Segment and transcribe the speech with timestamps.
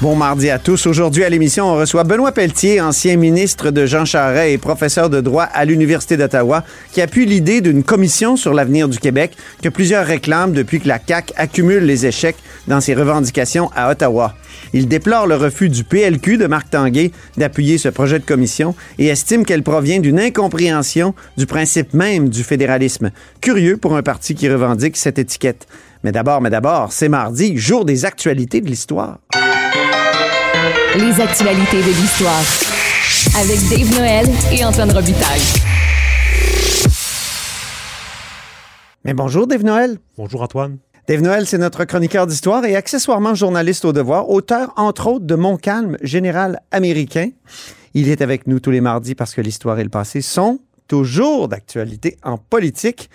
[0.00, 0.86] Bon mardi à tous.
[0.86, 5.20] Aujourd'hui à l'émission, on reçoit Benoît Pelletier, ancien ministre de Jean Charest et professeur de
[5.20, 10.06] droit à l'Université d'Ottawa, qui appuie l'idée d'une commission sur l'avenir du Québec que plusieurs
[10.06, 14.34] réclament depuis que la CAQ accumule les échecs dans ses revendications à Ottawa.
[14.72, 19.08] Il déplore le refus du PLQ de Marc Tanguay d'appuyer ce projet de commission et
[19.08, 23.10] estime qu'elle provient d'une incompréhension du principe même du fédéralisme.
[23.42, 25.66] Curieux pour un parti qui revendique cette étiquette.
[26.02, 29.18] Mais d'abord, mais d'abord, c'est mardi, jour des actualités de l'histoire.
[30.98, 32.42] Les actualités de l'histoire.
[33.38, 35.40] Avec Dave Noël et Antoine Robitaille.
[39.04, 39.98] Mais bonjour, Dave Noël.
[40.18, 40.78] Bonjour Antoine.
[41.06, 45.34] Dave Noël, c'est notre chroniqueur d'histoire et accessoirement journaliste au devoir, auteur entre autres de
[45.36, 47.30] Mon calme, général américain.
[47.94, 51.46] Il est avec nous tous les mardis parce que l'histoire et le passé sont toujours
[51.46, 53.10] d'actualité en politique.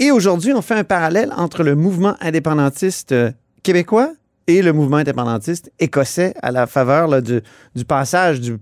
[0.00, 3.30] Et aujourd'hui, on fait un parallèle entre le mouvement indépendantiste euh,
[3.62, 4.12] québécois
[4.46, 7.40] et le mouvement indépendantiste écossais à la faveur du,
[7.86, 8.58] passage du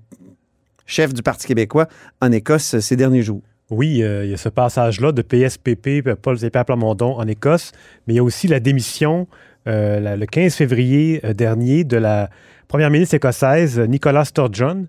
[0.86, 1.86] chef du Parti québécois
[2.20, 3.42] en Écosse euh, ces derniers jours.
[3.70, 7.72] Oui, euh, il y a ce passage-là de PSPP, Paul Zépé Plamondon en Écosse,
[8.06, 9.28] mais il y a aussi la démission
[9.68, 12.30] euh, le 15 février euh, dernier de la
[12.66, 14.86] première ministre écossaise Nicola Sturgeon,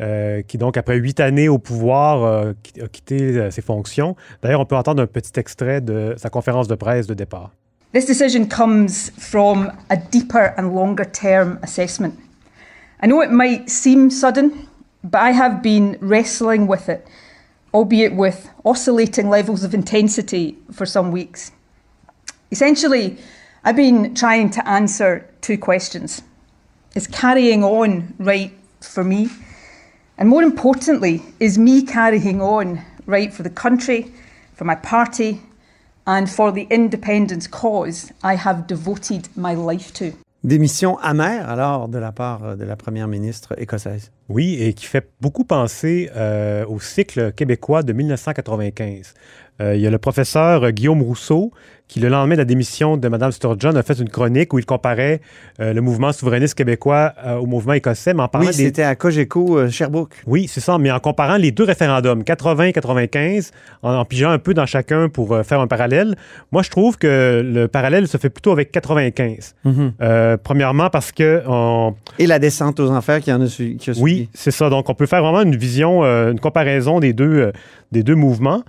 [0.00, 4.16] euh, qui donc après huit années au pouvoir euh, a quitté euh, ses fonctions.
[4.42, 7.52] D'ailleurs, on peut entendre un petit extrait de sa conférence de presse de départ.
[7.92, 12.18] This decision comes from a deeper and longer term assessment.
[13.00, 14.66] I know it might seem sudden,
[15.04, 17.06] but I have been wrestling with it,
[17.74, 21.52] albeit with oscillating levels of intensity for some weeks.
[22.50, 23.18] Essentially,
[23.62, 26.22] I've been trying to answer two questions
[26.94, 29.28] Is carrying on right for me?
[30.16, 34.10] And more importantly, is me carrying on right for the country,
[34.54, 35.42] for my party,
[36.06, 40.16] and for the independence cause I have devoted my life to.
[40.44, 44.10] Démission amère alors de la part de la première ministre écossaise.
[44.32, 49.12] Oui, et qui fait beaucoup penser euh, au cycle québécois de 1995.
[49.60, 51.52] Euh, il y a le professeur Guillaume Rousseau
[51.86, 54.64] qui, le lendemain de la démission de Mme Sturgeon, a fait une chronique où il
[54.64, 55.20] comparait
[55.60, 58.62] euh, le mouvement souverainiste québécois au mouvement écossais, mais en parlant Oui, des...
[58.64, 60.14] c'était à Cogeco Sherbrooke.
[60.26, 63.50] Oui, c'est ça, mais en comparant les deux référendums, 80 et 95,
[63.82, 66.16] en, en pigeant un peu dans chacun pour faire un parallèle,
[66.50, 69.54] moi je trouve que le parallèle se fait plutôt avec 95.
[70.00, 73.90] Euh, premièrement parce que on, Et la descente aux enfers qui en a, su, qui
[73.90, 74.21] a suivi.
[74.34, 74.70] C'est ça.
[74.70, 77.52] Donc, on peut faire vraiment une vision, euh, une comparaison des deux, euh,
[77.90, 78.62] des deux mouvements.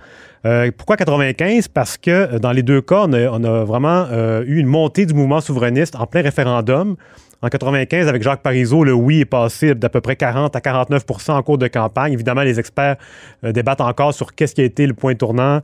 [0.46, 1.68] Euh, pourquoi 95?
[1.68, 4.06] Parce que dans les deux cas, on a, vraiment
[4.46, 6.96] eu une montée du mouvement souverainiste en plein référendum.
[7.40, 11.32] En 95, avec Jacques Parizeau, le oui est passé d'à peu près 40 à 49%
[11.32, 12.12] en cours de campagne.
[12.12, 12.96] Évidemment, les experts
[13.42, 15.60] débattent encore sur qu'est-ce qui a été le point tournant.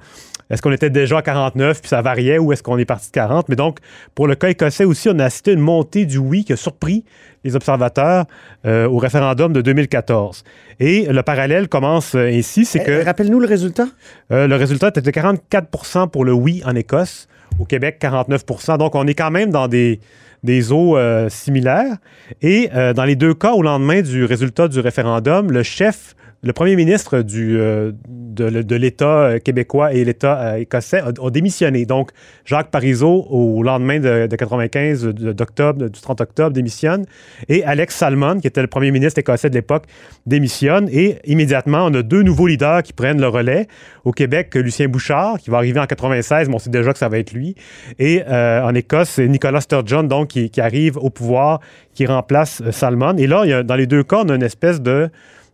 [0.50, 3.12] Est-ce qu'on était déjà à 49 puis ça variait ou est-ce qu'on est parti de
[3.12, 3.48] 40?
[3.48, 3.78] Mais donc,
[4.14, 6.56] pour le cas écossais aussi, on a assisté à une montée du oui qui a
[6.56, 7.04] surpris
[7.44, 8.24] les observateurs
[8.66, 10.42] euh, au référendum de 2014.
[10.80, 13.86] Et le parallèle commence euh, ainsi, c'est Euh, que Rappelle-nous le résultat.
[14.32, 17.28] euh, le résultat était de 44% pour le oui en Écosse,
[17.58, 20.00] au Québec 49% Donc on est quand même dans des,
[20.42, 21.96] des eaux euh, similaires.
[22.42, 26.74] Et dans les deux cas, au lendemain du résultat du référendum, le chef le premier
[26.74, 31.84] ministre du, euh, de, l'État euh, québécois et l'État euh, écossais a démissionné.
[31.84, 32.12] Donc,
[32.46, 37.04] Jacques Parizeau, au lendemain de, de 95, de- d'octobre, du 30 octobre, démissionne.
[37.50, 39.84] Et Alex Salmon, qui était le premier ministre écossais de l'époque,
[40.24, 40.88] démissionne.
[40.90, 43.66] Et immédiatement, on a deux nouveaux leaders qui prennent le relais.
[44.04, 47.10] Au Québec, Lucien Bouchard, qui va arriver en 96, mais on sait déjà que ça
[47.10, 47.54] va être lui.
[47.98, 51.60] Et en Écosse, Nicolas Sturgeon, donc, qui, arrive au pouvoir,
[51.92, 53.14] qui remplace Salmon.
[53.18, 55.10] Et là, dans les deux cas, on a une espèce de-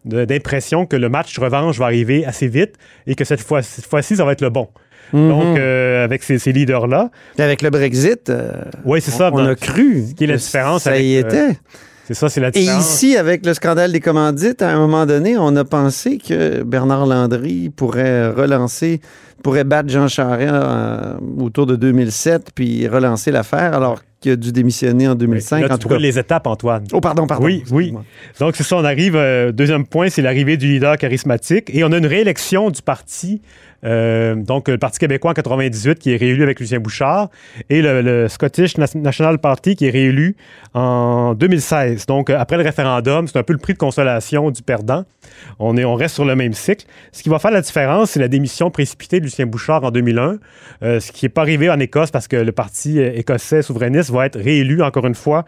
[0.07, 2.75] d'impression que le match revanche va arriver assez vite
[3.07, 4.69] et que cette fois- cette fois-ci, ça va être le bon.
[5.13, 5.29] Mhm.
[5.29, 8.51] Donc, euh, avec ces, ces leaders-là, Avec le Brexit, euh,
[8.85, 9.31] oui, c'est on, ça.
[9.33, 10.05] on a cru.
[10.17, 11.59] qui est la différence Ça avec, y euh, était.
[12.07, 12.95] C'est ça, c'est la Et différence.
[12.95, 17.07] ici, avec le scandale des commandites, à un moment donné, on a pensé que Bernard
[17.07, 19.01] Landry pourrait relancer,
[19.43, 24.53] pourrait battre Jean Charest euh, autour de 2007 puis relancer l'affaire, alors qu'il a dû
[24.53, 25.61] démissionner en 2005.
[25.61, 25.95] Là, en tu tout cas.
[25.95, 26.85] brûles les étapes, Antoine.
[26.93, 27.45] Oh, pardon, pardon.
[27.45, 27.95] Oui, oui.
[28.41, 29.15] Donc, c'est ça, on arrive.
[29.17, 31.71] euh, deuxième point, c'est l'arrivée du leader charismatique.
[31.75, 33.41] Et on a une réélection du parti.
[33.85, 37.29] Euh, donc, le Parti québécois en 98 qui est réélu avec Lucien Bouchard
[37.71, 40.37] et le, Scottish National Party qui est réélu
[40.75, 42.07] en 2016.
[42.07, 45.05] Donc, euh, après le référendum, c'est un peu le prix de consolation du perdant.
[45.59, 46.87] On, est, on reste sur le même cycle.
[47.13, 50.39] Ce qui va faire la différence, c'est la démission précipitée de Lucien Bouchard en 2001,
[50.83, 54.27] euh, ce qui n'est pas arrivé en Écosse parce que le Parti écossais souverainiste va
[54.27, 55.45] être réélu encore une fois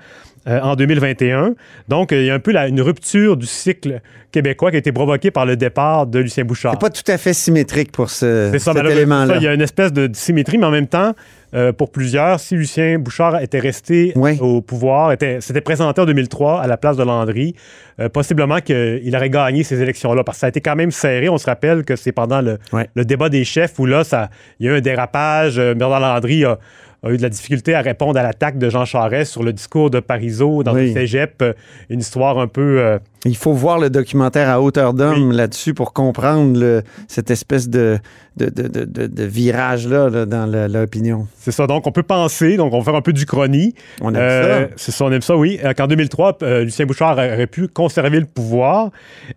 [0.48, 1.54] euh, en 2021.
[1.88, 4.00] Donc, euh, il y a un peu la- une rupture du cycle
[4.32, 6.72] québécois qui a été provoquée par le départ de Lucien Bouchard.
[6.72, 9.36] C'est pas tout à fait symétrique pour ce, C'est ça, cet élément-là.
[9.36, 11.14] Il y a une espèce de symétrie, mais en même temps,
[11.54, 14.36] euh, pour plusieurs, si Lucien Bouchard était resté Oui.
[14.40, 17.54] au pouvoir, était- s'était présenté en 2003 à la place de Landry,
[18.00, 21.30] euh, possiblement qu'il aurait gagné ces élections-là, parce que ça a été quand même serré.
[21.30, 22.58] On se rappelle que c'est pendant le,
[23.04, 24.28] débat des chefs où là, ça,
[24.60, 25.56] il y a eu un dérapage.
[25.56, 26.58] Bernard Landry a,
[27.04, 29.88] a eu de la difficulté à répondre à l'attaque de Jean Charest sur le discours
[29.90, 30.88] de Parizeau dans Oui.
[30.88, 31.40] le cégep.
[31.42, 31.52] Euh,
[31.90, 32.80] Une histoire un peu...
[32.80, 37.68] euh, Il faut voir le documentaire à hauteur d'homme là-dessus pour comprendre le- cette espèce
[37.68, 37.98] de,
[38.36, 41.28] de, de, de- de- de virage-là là, dans l'opinion.
[41.38, 41.66] c'est ça.
[41.68, 43.74] Donc, on peut penser, donc on va faire un peu du chrony.
[44.00, 44.72] On aime Euh, ça.
[44.76, 45.60] C'est ça, on aime ça, oui.
[45.64, 48.90] Euh, Qu'en 2003, euh, Lucien Bouchard aurait pu conserver le pouvoir.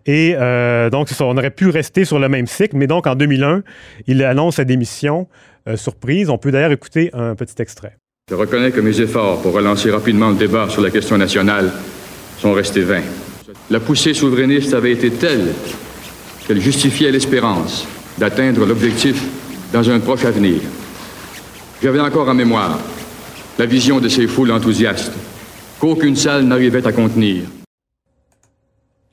[0.06, 2.76] Et euh, donc, c'est ça, on aurait pu rester sur le même cycle.
[2.76, 3.62] Mais donc, en 2001,
[4.08, 5.28] il annonce sa démission.
[5.68, 6.30] Euh, surprise.
[6.30, 7.96] On peut d'ailleurs écouter un petit extrait.
[8.30, 11.72] Je reconnais que mes efforts pour relancer rapidement le débat sur la question nationale
[12.38, 13.02] sont restés vains.
[13.70, 15.52] La poussée souverainiste avait été telle
[16.46, 17.86] qu'elle justifiait l'espérance
[18.18, 19.22] d'atteindre l'objectif
[19.72, 20.60] dans un proche avenir.
[21.82, 22.78] J'avais encore en mémoire
[23.58, 25.12] la vision de ces foules enthousiastes
[25.80, 27.42] qu'aucune salle n'arrivait à contenir.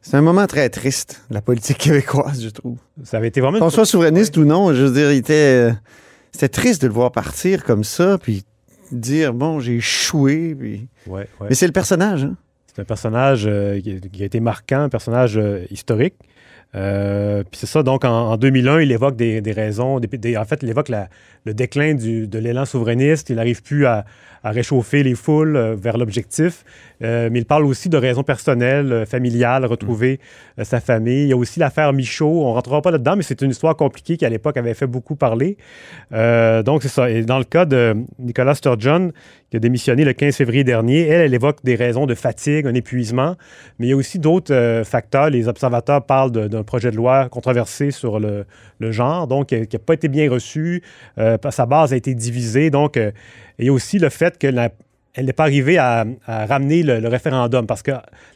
[0.02, 2.78] C'est un moment très triste, la politique québécoise, je trouve.
[3.04, 3.60] Ça avait été vraiment...
[3.60, 5.72] Qu'on soit souverainiste ou non, je veux dire, il était, euh,
[6.32, 8.46] c'était triste de le voir partir comme ça, puis
[8.92, 10.56] dire, bon, j'ai échoué.
[10.56, 10.88] Puis...
[11.08, 11.48] Ouais, ouais.
[11.50, 12.24] Mais c'est le personnage.
[12.24, 12.36] Hein?
[12.68, 16.16] C'est un personnage euh, qui, qui a été marquant, un personnage euh, historique.
[16.76, 19.98] Euh, Puis c'est ça, donc en, en 2001, il évoque des, raisons.
[19.98, 20.90] en fait, il évoque
[21.46, 23.30] le déclin de l'élan souverainiste.
[23.30, 24.06] Il n'arrive plus à,
[24.42, 26.64] réchauffer les foules euh, vers l'objectif.
[27.04, 30.22] Euh, mais il parle aussi de raisons personnelles, euh, familiales, retrouver
[30.64, 31.24] sa famille.
[31.24, 32.46] Il y a aussi l'affaire Michaud.
[32.46, 34.88] On ne rentrera pas là-dedans, mais c'est une histoire compliquée qui, à l'époque, avait fait
[34.88, 35.58] beaucoup parler.
[36.12, 37.10] Donc, c'est ça.
[37.10, 39.12] Et dans le cas de Nicolas Sturgeon,
[39.50, 42.74] qui a démissionné le 15 février dernier, elle, elle évoque des raisons de fatigue, un
[42.74, 43.36] épuisement,
[43.78, 45.30] mais il y a aussi d'autres euh, facteurs.
[45.30, 48.46] Les observateurs parlent d'un projet de loi controversé sur le,
[48.80, 50.84] le genre, donc euh, qui n'a pas été bien reçu.
[51.18, 52.70] Euh, sa base a été divisée.
[52.70, 52.98] Donc,
[53.58, 54.70] il y a aussi le fait que la-
[55.16, 57.92] elle n'est pas arrivée à, ramener le, référendum, parce que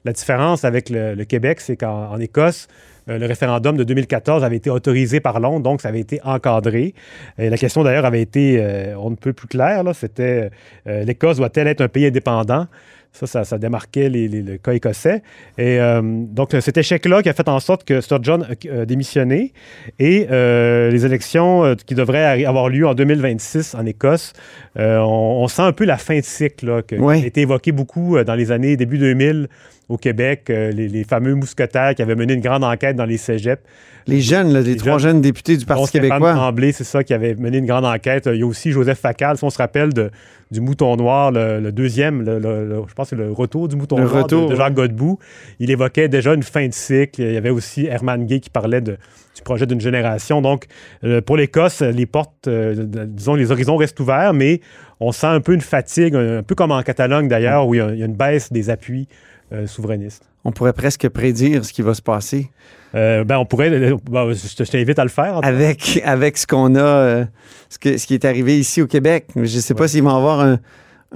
[0.05, 2.67] la différence avec le, Québec, c'est qu'en en Écosse,
[3.09, 6.93] euh, le référendum de 2014 avait été autorisé par Londres, donc ça avait été encadré.
[7.37, 10.49] Et la question d'ailleurs avait été, euh, on ne peut plus clair, là, c'était
[10.87, 12.67] euh, l'Écosse doit-elle être un pays indépendant?
[13.15, 15.21] Ça, ça, ça démarquait les- les- le cas écossais.
[15.59, 19.53] Et euh, donc, cet échec-là qui a fait en sorte que Sturgeon a a démissionné
[19.99, 24.33] et euh, les élections euh, qui devraient avoir lieu en 2026 en Écosse,
[24.79, 27.19] euh, on, on sent un peu la fin de cycle là, que- Ouais.
[27.19, 29.47] qui a été évoqué beaucoup euh, dans les années début 2000
[29.89, 33.17] au Québec, euh, les, les fameux mousquetaires qui avaient mené une grande enquête dans les
[33.17, 33.61] cégeps.
[34.07, 35.11] Les jeunes, là, les, Les trois jeunes.
[35.13, 36.33] jeunes députés du Parti québécois.
[36.33, 38.27] Tremblay, c'est ça, qui avait mené une grande enquête.
[38.31, 40.09] Il y a aussi Joseph Facal, si on se rappelle de-
[40.51, 43.67] du Mouton Noir, le, le deuxième, le- le- le- je pense que c'est le retour
[43.67, 45.19] du Mouton Le Noir de- retour, de, Jacques Godbout.
[45.59, 47.21] Il évoquait déjà une fin de cycle.
[47.21, 48.97] Il y avait aussi Herman Gay qui parlait de-
[49.35, 50.41] du projet d'une génération.
[50.41, 50.65] Donc,
[51.03, 52.73] euh, pour l'Écosse, les portes, euh,
[53.07, 54.61] disons, les horizons restent ouverts, mais
[54.99, 57.77] on sent un peu une fatigue, un, un peu comme en Catalogne d'ailleurs, où il
[57.77, 59.07] y, a, il y a une baisse des appuis
[59.51, 60.23] euh, souverainistes.
[60.45, 62.49] On pourrait presque prédire ce qui va se passer
[62.95, 63.97] Euh, ben, on pourrait, ben,
[64.33, 65.39] je te- je t'invite à le faire.
[65.43, 67.25] avec, avec ce qu'on a, euh,
[67.69, 69.25] ce, que- ce qui est arrivé ici au Québec.
[69.35, 69.87] Je ne sais pas Ouais.
[69.87, 70.59] s'ils vont avoir un,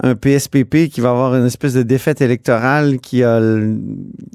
[0.01, 3.39] un PSPP qui va avoir une espèce de défaite électorale qui a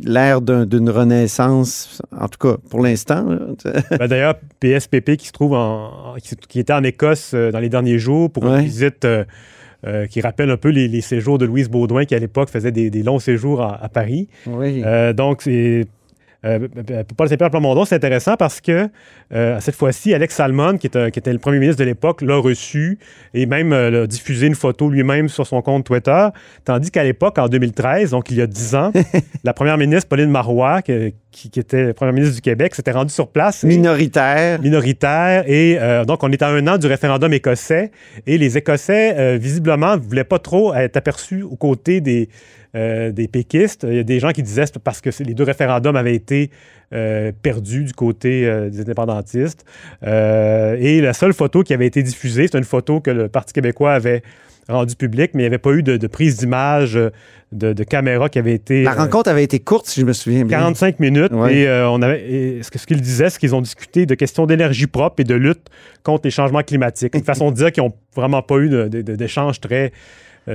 [0.02, 3.24] l'air d'une renaissance, en tout cas pour l'instant.
[3.90, 6.14] Ben, D'ailleurs, PSPP qui se trouve en,
[6.48, 9.24] qui, était en Écosse euh, dans les derniers jours pour une visite euh,
[9.86, 13.02] euh, qui rappelle un peu les, séjours de Louise Baudouin qui à l'époque faisait des,
[13.02, 14.28] longs séjours à, Paris.
[14.46, 14.82] Oui.
[15.14, 15.86] donc c'est
[16.44, 16.68] euh,
[17.16, 18.88] Paul Saint-Pierre Plamondon, c'est intéressant parce que
[19.32, 22.98] euh, cette fois-ci, Alex Salmon, qui, était le premier ministre de l'époque, l'a reçu
[23.32, 26.28] et même euh, a diffusé une photo lui-même sur son compte Twitter.
[26.64, 28.92] Tandis qu'à l'époque, en 2013, donc il y a dix ans,
[29.44, 31.14] la première ministre Pauline Marois, qui,
[31.56, 33.62] était première ministre du Québec, s'était rendue sur place.
[33.62, 34.60] Minoritaire.
[34.60, 35.44] minoritaire.
[35.46, 37.90] Et donc, on est à un an du référendum écossais.
[38.26, 43.28] Et les Écossais, visiblement, ne voulaient pas trop être aperçus aux côtés des euh, des
[43.28, 43.86] péquistes.
[43.88, 46.50] Il y a des gens qui disaient parce que les deux référendums avaient été
[46.94, 49.64] euh, perdus du côté euh, des indépendantistes.
[50.02, 53.94] et la seule photo qui avait été diffusée, c'est une photo que le Parti québécois
[53.94, 54.22] avait
[54.68, 56.98] rendue publique, mais il n'y avait pas eu de, prise d'image
[57.50, 58.82] de, caméra qui avait été.
[58.82, 60.58] La rencontre avait été courte, si je me souviens bien.
[60.58, 61.32] 45 minutes.
[61.50, 62.60] Et on avait.
[62.62, 65.68] ce qu'ils disaient, c'est qu'ils ont discuté de questions d'énergie propre et de lutte
[66.02, 67.14] contre les changements climatiques.
[67.14, 69.88] Une façon de dire qu'ils n'ont vraiment pas eu d'échange très euh,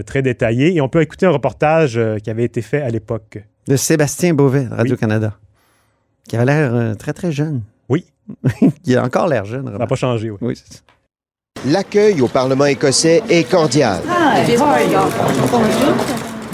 [0.06, 0.76] très détaillé.
[0.76, 3.40] Et on peut écouter un reportage euh, qui avait été fait à l'époque.
[3.68, 5.34] De Sébastien Beauvais, Radio-Canada,
[6.28, 7.62] qui avait l'air euh, très, très jeune.
[7.90, 8.06] Oui.
[8.86, 9.70] Il a encore l'air jeune.
[9.72, 10.38] Ça n'a pas changé, oui.
[10.42, 10.64] oui
[11.66, 14.02] L'accueil au Parlement écossais est cordial.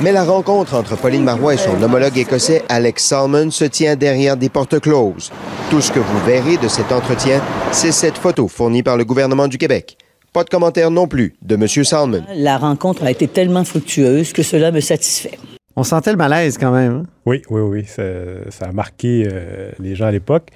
[0.01, 4.37] Mais la rencontre entre Pauline Marois et son homologue écossais Alex Salmon se tient derrière
[4.37, 5.31] des portes closes.
[5.69, 9.47] Tout ce que vous verrez de cet entretien, c'est cette photo fournie par le gouvernement
[9.47, 9.97] du Québec.
[10.33, 11.67] Pas de commentaire non plus de M.
[11.67, 12.23] Salmon.
[12.35, 15.37] La rencontre a été tellement fructueuse que cela me satisfait.
[15.75, 16.91] On sentait le malaise quand même.
[16.91, 17.03] Hein?
[17.27, 17.85] Oui, oui, oui.
[17.85, 20.49] Ça, a marqué euh, les gens à l'époque.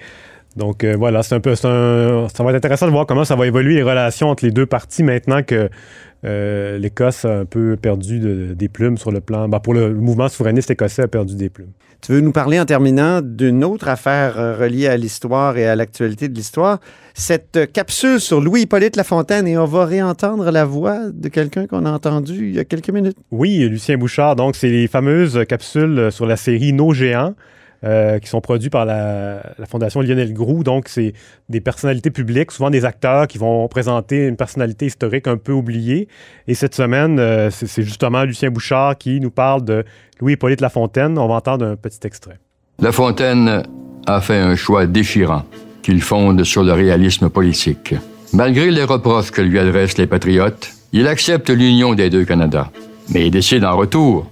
[0.58, 1.56] Donc euh, voilà, c'est un peu.
[1.56, 4.66] ça va être intéressant de voir comment ça va évoluer les relations entre les deux
[4.66, 5.70] parties maintenant que
[6.26, 9.48] euh, l'Écosse a un peu perdu des plumes sur le plan.
[9.48, 11.72] Ben, pour le, mouvement souverainiste écossais a perdu des plumes.
[12.02, 15.76] Tu veux nous parler en terminant d'une autre affaire euh, reliée à l'histoire et à
[15.76, 16.80] l'actualité de l'histoire,
[17.14, 21.92] cette capsule sur Louis-Hippolyte Lafontaine, et on va réentendre la voix de quelqu'un qu'on a
[21.92, 23.18] entendu il y a quelques minutes.
[23.30, 24.36] Oui, Lucien Bouchard.
[24.36, 27.34] Donc, c'est les fameuses capsules sur la série Nos géants.
[27.84, 30.64] Euh, qui sont produits par la, Fondation Lionel Groux.
[30.64, 31.14] Donc, c'est
[31.48, 36.08] des personnalités publiques, souvent des acteurs qui vont présenter une personnalité historique un peu oubliée.
[36.48, 39.86] Et cette semaine, euh, c'est justement Lucien Bouchard qui nous parle de
[40.20, 41.20] Louis-Hippolyte Lafontaine.
[41.20, 42.40] On va entendre un petit extrait.
[42.80, 43.62] Lafontaine
[44.08, 45.44] a fait un choix déchirant
[45.84, 47.94] qu'il fonde sur le réalisme politique.
[48.34, 52.72] Malgré les reproches que lui adressent les patriotes, il accepte l'union des deux Canada.
[53.14, 54.28] Mais il décide en retour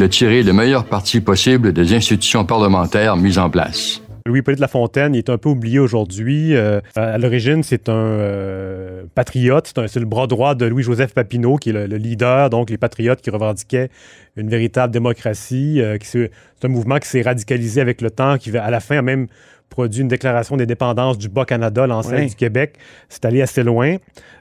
[0.00, 4.00] de tirer le meilleur parti possible des institutions parlementaires mises en place.
[4.24, 6.56] Louis-Hippolyte Lafontaine est un peu oublié aujourd'hui.
[6.56, 11.68] Euh, à l'origine, c'est un euh, patriote, c'est le bras droit de Louis-Joseph Papineau, qui
[11.68, 13.90] est le, leader, donc les patriotes qui revendiquaient
[14.36, 15.82] une véritable démocratie.
[15.82, 16.30] Euh, c'est
[16.62, 19.26] un mouvement qui s'est radicalisé avec le temps, qui à la fin a même
[19.70, 22.74] produit une déclaration d'indépendance du Bas-Canada, l'ancêtre du Québec.
[23.08, 23.96] C'est allé assez loin.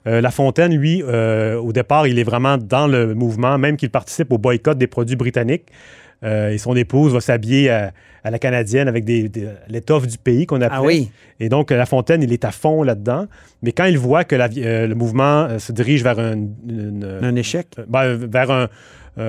[0.08, 3.92] Euh, la Fontaine, lui, euh, au départ, il est vraiment dans le mouvement, même qu'il
[3.92, 5.68] participe au boycott des produits britanniques.
[6.24, 7.92] Euh, et son épouse va s'habiller à,
[8.26, 9.32] la canadienne avec des,
[9.68, 10.78] l'étoffe du pays qu'on appelle.
[10.80, 11.10] Ah oui.
[11.40, 13.28] Et donc, La Fontaine, il est à fond là-dedans.
[13.62, 16.36] Mais quand il voit que le mouvement se dirige vers un,
[17.22, 18.68] un échec, ben, vers un,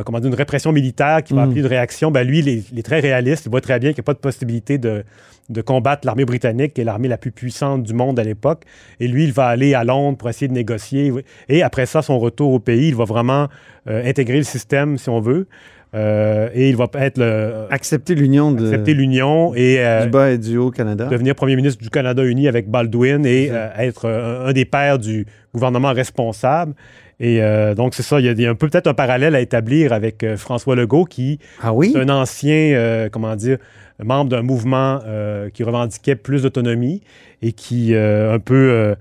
[0.05, 1.49] comment dire, une répression militaire qui va mm.
[1.49, 3.47] appeler une réaction, ben lui, il est, il est, très réaliste.
[3.47, 5.05] Il voit très bien qu'il n'y a pas de possibilité de,
[5.51, 8.63] de combattre l'armée britannique, qui est l'armée la plus puissante du monde à l'époque.
[9.01, 11.13] Et lui, il va aller à Londres pour essayer de négocier.
[11.49, 13.49] Et après ça, son retour au pays, il va vraiment
[13.89, 15.49] euh, intégrer le système, si on veut.
[15.93, 20.39] Euh, et il va être le, accepter l'union de accepter l'union et du bas et
[20.39, 24.53] du haut Canada devenir premier ministre du Canada uni avec Baldwin et euh, être un,
[24.53, 26.75] des pères du gouvernement responsable
[27.19, 27.41] et
[27.75, 30.77] donc c'est ça il y a, un peu peut-être un parallèle à établir avec François
[30.77, 31.93] Legault qui ah oui?
[31.93, 33.59] est un ancien comment dire
[34.05, 37.03] membre d'un mouvement euh, qui revendiquait plus d'autonomie
[37.43, 38.95] et qui euh, un peu,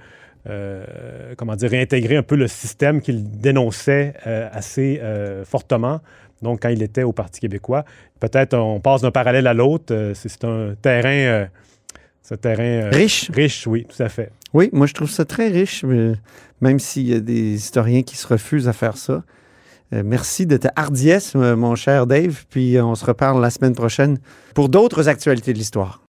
[0.50, 0.86] euh,
[1.38, 4.14] comment dire, réintégrait un peu le système qu'il dénonçait
[4.52, 5.02] assez
[5.46, 6.02] fortement.
[6.42, 7.86] Donc, quand il était au Parti québécois,
[8.20, 10.14] peut-être on passe d'un parallèle à l'autre.
[10.14, 11.48] c'est un terrain,
[12.32, 13.30] un terrain riche.
[13.34, 14.32] Riche, oui, tout à fait.
[14.54, 15.86] Oui, moi je trouve ça très riche,
[16.62, 19.24] même s'il y a des historiens qui se refusent à faire ça.
[19.94, 22.46] Euh, merci de ta hardiesse, euh, mon cher Dave.
[22.50, 24.20] Puis on se reparle la semaine prochaine
[24.54, 26.04] pour d'autres actualités de l'histoire.